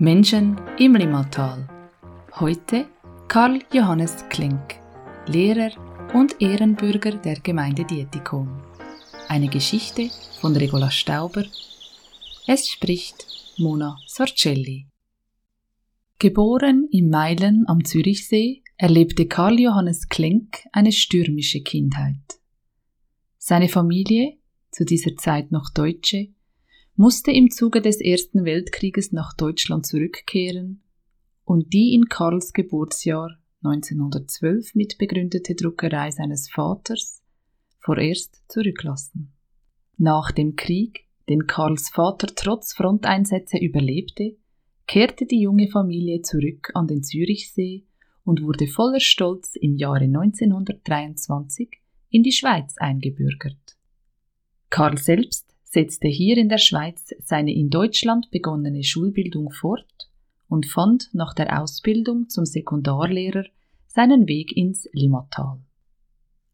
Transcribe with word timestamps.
Menschen 0.00 0.56
im 0.78 0.94
Limmatal. 0.94 1.68
Heute 2.38 2.86
Karl 3.26 3.64
Johannes 3.72 4.24
Klink, 4.28 4.76
Lehrer 5.26 5.72
und 6.14 6.40
Ehrenbürger 6.40 7.16
der 7.16 7.40
Gemeinde 7.40 7.84
Dietikon. 7.84 8.62
Eine 9.26 9.48
Geschichte 9.48 10.08
von 10.40 10.54
Regula 10.54 10.92
Stauber. 10.92 11.44
Es 12.46 12.68
spricht 12.68 13.26
Mona 13.58 13.98
Sorcelli. 14.06 14.86
Geboren 16.20 16.86
in 16.92 17.10
Meilen 17.10 17.64
am 17.66 17.84
Zürichsee, 17.84 18.62
erlebte 18.76 19.26
Karl 19.26 19.58
Johannes 19.58 20.08
Klink 20.08 20.58
eine 20.70 20.92
stürmische 20.92 21.62
Kindheit. 21.62 22.38
Seine 23.36 23.68
Familie, 23.68 24.38
zu 24.70 24.84
dieser 24.84 25.16
Zeit 25.16 25.50
noch 25.50 25.70
Deutsche, 25.70 26.28
musste 26.98 27.30
im 27.30 27.48
Zuge 27.52 27.80
des 27.80 28.00
Ersten 28.00 28.44
Weltkrieges 28.44 29.12
nach 29.12 29.32
Deutschland 29.32 29.86
zurückkehren 29.86 30.82
und 31.44 31.72
die 31.72 31.94
in 31.94 32.08
Karls 32.08 32.52
Geburtsjahr 32.52 33.38
1912 33.62 34.74
mitbegründete 34.74 35.54
Druckerei 35.54 36.10
seines 36.10 36.50
Vaters 36.50 37.22
vorerst 37.78 38.42
zurücklassen. 38.48 39.32
Nach 39.96 40.32
dem 40.32 40.56
Krieg, 40.56 41.06
den 41.28 41.46
Karls 41.46 41.88
Vater 41.88 42.34
trotz 42.34 42.74
Fronteinsätze 42.74 43.58
überlebte, 43.58 44.36
kehrte 44.88 45.24
die 45.24 45.40
junge 45.40 45.68
Familie 45.68 46.22
zurück 46.22 46.72
an 46.74 46.88
den 46.88 47.04
Zürichsee 47.04 47.84
und 48.24 48.42
wurde 48.42 48.66
voller 48.66 49.00
Stolz 49.00 49.54
im 49.54 49.76
Jahre 49.76 50.06
1923 50.06 51.80
in 52.10 52.24
die 52.24 52.32
Schweiz 52.32 52.74
eingebürgert. 52.76 53.76
Karl 54.68 54.98
selbst 54.98 55.47
setzte 55.70 56.08
hier 56.08 56.38
in 56.38 56.48
der 56.48 56.58
Schweiz 56.58 57.14
seine 57.20 57.54
in 57.54 57.68
Deutschland 57.68 58.30
begonnene 58.30 58.82
Schulbildung 58.82 59.50
fort 59.50 60.10
und 60.48 60.66
fand 60.66 61.10
nach 61.12 61.34
der 61.34 61.60
Ausbildung 61.60 62.28
zum 62.28 62.46
Sekundarlehrer 62.46 63.44
seinen 63.86 64.26
Weg 64.26 64.56
ins 64.56 64.88
Limmatal. 64.92 65.60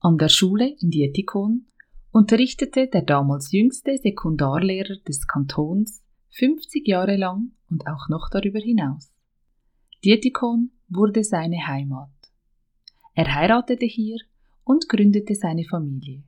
An 0.00 0.16
der 0.16 0.28
Schule 0.28 0.76
in 0.80 0.90
Dietikon 0.90 1.66
unterrichtete 2.12 2.86
der 2.86 3.02
damals 3.02 3.50
jüngste 3.52 3.98
Sekundarlehrer 3.98 4.96
des 5.06 5.26
Kantons 5.26 6.02
50 6.30 6.86
Jahre 6.86 7.16
lang 7.16 7.52
und 7.68 7.86
auch 7.88 8.08
noch 8.08 8.30
darüber 8.30 8.60
hinaus. 8.60 9.12
Dietikon 10.04 10.70
wurde 10.88 11.24
seine 11.24 11.66
Heimat. 11.66 12.10
Er 13.14 13.34
heiratete 13.34 13.86
hier 13.86 14.18
und 14.64 14.88
gründete 14.88 15.34
seine 15.34 15.64
Familie. 15.64 16.22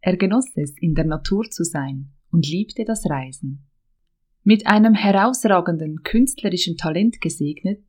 Er 0.00 0.16
genoss 0.16 0.56
es, 0.56 0.76
in 0.78 0.94
der 0.94 1.06
Natur 1.06 1.44
zu 1.50 1.64
sein 1.64 2.10
und 2.30 2.48
liebte 2.48 2.84
das 2.84 3.08
Reisen. 3.08 3.66
Mit 4.44 4.66
einem 4.66 4.94
herausragenden 4.94 6.02
künstlerischen 6.04 6.76
Talent 6.76 7.20
gesegnet, 7.20 7.82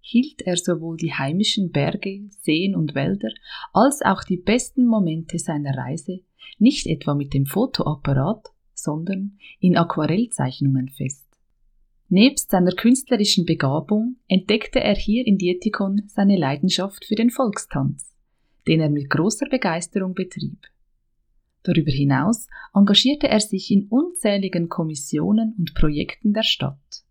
hielt 0.00 0.42
er 0.42 0.56
sowohl 0.56 0.96
die 0.96 1.12
heimischen 1.12 1.72
Berge, 1.72 2.28
Seen 2.30 2.76
und 2.76 2.94
Wälder 2.94 3.30
als 3.72 4.02
auch 4.02 4.22
die 4.22 4.36
besten 4.36 4.86
Momente 4.86 5.38
seiner 5.38 5.76
Reise 5.76 6.20
nicht 6.58 6.86
etwa 6.86 7.14
mit 7.14 7.34
dem 7.34 7.44
Fotoapparat, 7.44 8.46
sondern 8.72 9.38
in 9.58 9.76
Aquarellzeichnungen 9.76 10.88
fest. 10.88 11.26
Nebst 12.08 12.52
seiner 12.52 12.72
künstlerischen 12.72 13.46
Begabung 13.46 14.16
entdeckte 14.28 14.78
er 14.80 14.94
hier 14.94 15.26
in 15.26 15.38
Dietikon 15.38 16.04
seine 16.06 16.36
Leidenschaft 16.36 17.04
für 17.04 17.16
den 17.16 17.30
Volkstanz, 17.30 18.14
den 18.68 18.80
er 18.80 18.90
mit 18.90 19.10
großer 19.10 19.48
Begeisterung 19.48 20.14
betrieb. 20.14 20.68
Darüber 21.66 21.90
hinaus 21.90 22.46
engagierte 22.72 23.26
er 23.26 23.40
sich 23.40 23.72
in 23.72 23.88
unzähligen 23.88 24.68
Kommissionen 24.68 25.52
und 25.58 25.74
Projekten 25.74 26.32
der 26.32 26.44
Stadt. 26.44 27.02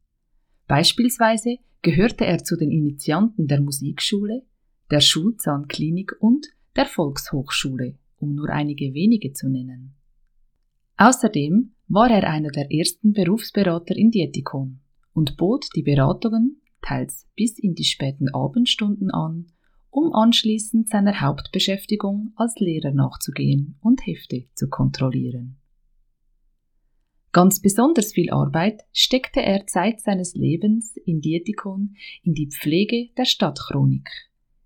Beispielsweise 0.66 1.58
gehörte 1.82 2.26
er 2.26 2.42
zu 2.42 2.56
den 2.56 2.72
Initianten 2.72 3.48
der 3.48 3.60
Musikschule, 3.60 4.44
der 4.90 5.02
Schulzahnklinik 5.02 6.14
und 6.20 6.48
der 6.78 6.86
Volkshochschule, 6.86 7.98
um 8.18 8.34
nur 8.34 8.50
einige 8.50 8.94
wenige 8.94 9.34
zu 9.34 9.50
nennen. 9.50 9.94
Außerdem 10.96 11.74
war 11.90 12.10
er 12.10 12.30
einer 12.30 12.50
der 12.50 12.72
ersten 12.72 13.12
Berufsberater 13.12 13.96
in 13.98 14.10
Dietikon 14.10 14.80
und 15.14 15.36
bot 15.36 15.66
die 15.76 15.84
Beratungen 15.84 16.62
teils 16.82 17.28
bis 17.36 17.60
in 17.60 17.76
die 17.76 17.84
späten 17.84 18.30
Abendstunden 18.34 19.12
an 19.12 19.48
um 19.96 20.14
anschließend 20.14 20.90
seiner 20.90 21.22
Hauptbeschäftigung 21.22 22.34
als 22.36 22.56
Lehrer 22.60 22.92
nachzugehen 22.92 23.78
und 23.80 24.06
Hefte 24.06 24.44
zu 24.54 24.68
kontrollieren. 24.68 25.56
Ganz 27.32 27.62
besonders 27.62 28.12
viel 28.12 28.30
Arbeit 28.30 28.84
steckte 28.92 29.42
er 29.42 29.68
Zeit 29.68 30.02
seines 30.02 30.36
Lebens 30.36 30.98
in 30.98 31.22
Dietikon 31.22 31.96
in 32.24 32.34
die 32.34 32.50
Pflege 32.50 33.10
der 33.18 33.24
Stadtchronik, 33.24 34.10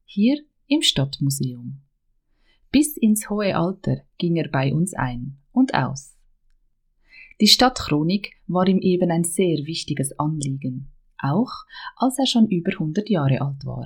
hier 0.03 0.39
im 0.65 0.81
Stadtmuseum. 0.81 1.79
Bis 2.71 2.97
ins 2.97 3.29
hohe 3.29 3.55
Alter 3.55 3.97
ging 4.17 4.35
er 4.35 4.49
bei 4.49 4.73
uns 4.73 4.95
ein 4.95 5.37
und 5.51 5.75
aus. 5.75 6.17
Die 7.39 7.47
Stadtchronik 7.47 8.31
war 8.47 8.67
ihm 8.67 8.79
eben 8.79 9.11
ein 9.11 9.23
sehr 9.23 9.67
wichtiges 9.67 10.17
Anliegen, 10.17 10.89
auch 11.19 11.51
als 11.97 12.17
er 12.17 12.25
schon 12.25 12.47
über 12.47 12.71
100 12.71 13.07
Jahre 13.11 13.41
alt 13.41 13.63
war. 13.63 13.85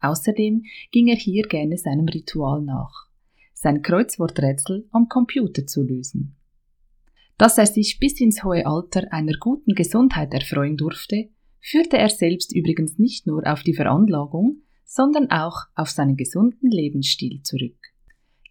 Außerdem 0.00 0.64
ging 0.92 1.08
er 1.08 1.16
hier 1.16 1.42
gerne 1.44 1.76
seinem 1.76 2.06
Ritual 2.08 2.62
nach, 2.62 3.08
sein 3.52 3.82
Kreuzworträtsel 3.82 4.88
am 4.90 5.08
Computer 5.08 5.66
zu 5.66 5.82
lösen. 5.82 6.36
Dass 7.36 7.58
er 7.58 7.66
sich 7.66 7.98
bis 7.98 8.20
ins 8.20 8.42
hohe 8.42 8.66
Alter 8.66 9.12
einer 9.12 9.34
guten 9.38 9.74
Gesundheit 9.74 10.34
erfreuen 10.34 10.76
durfte, 10.76 11.30
führte 11.60 11.98
er 11.98 12.08
selbst 12.08 12.54
übrigens 12.54 12.98
nicht 12.98 13.26
nur 13.26 13.46
auf 13.50 13.62
die 13.62 13.74
Veranlagung, 13.74 14.62
sondern 14.84 15.30
auch 15.30 15.66
auf 15.74 15.90
seinen 15.90 16.16
gesunden 16.16 16.70
Lebensstil 16.70 17.42
zurück. 17.42 17.78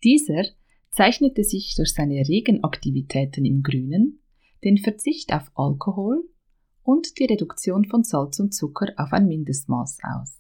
Dieser 0.03 0.43
zeichnete 0.89 1.43
sich 1.43 1.75
durch 1.75 1.93
seine 1.93 2.27
regen 2.27 2.63
Aktivitäten 2.63 3.45
im 3.45 3.63
Grünen, 3.63 4.19
den 4.63 4.77
Verzicht 4.77 5.33
auf 5.33 5.51
Alkohol 5.55 6.29
und 6.83 7.19
die 7.19 7.25
Reduktion 7.25 7.85
von 7.85 8.03
Salz 8.03 8.39
und 8.39 8.53
Zucker 8.53 8.93
auf 8.97 9.11
ein 9.13 9.27
Mindestmaß 9.27 9.99
aus. 10.03 10.37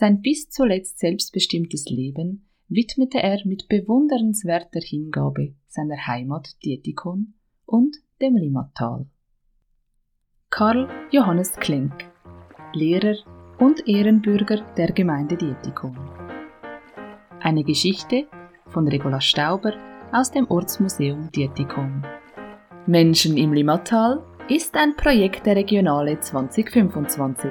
Sein 0.00 0.22
bis 0.22 0.48
zuletzt 0.48 0.98
selbstbestimmtes 0.98 1.90
Leben 1.90 2.48
widmete 2.68 3.22
er 3.22 3.38
mit 3.44 3.68
bewundernswerter 3.68 4.80
Hingabe 4.80 5.52
seiner 5.66 6.06
Heimat 6.06 6.56
Dietikon 6.64 7.34
und 7.66 7.96
dem 8.22 8.34
Limmatal. 8.34 9.04
Karl 10.48 10.88
Johannes 11.10 11.52
Klink, 11.52 11.92
Lehrer 12.72 13.14
und 13.58 13.86
Ehrenbürger 13.86 14.64
der 14.74 14.90
Gemeinde 14.92 15.36
Dietikon. 15.36 15.98
Eine 17.40 17.62
Geschichte 17.62 18.26
von 18.68 18.88
Regula 18.88 19.20
Stauber 19.20 19.74
aus 20.12 20.30
dem 20.30 20.50
Ortsmuseum 20.50 21.30
Dietikon. 21.30 22.06
Menschen 22.86 23.36
im 23.36 23.52
Limmatal 23.52 24.24
ist 24.48 24.74
ein 24.76 24.96
Projekt 24.96 25.44
der 25.44 25.56
Regionale 25.56 26.18
2025. 26.18 27.50